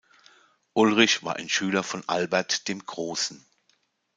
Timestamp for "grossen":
2.83-3.45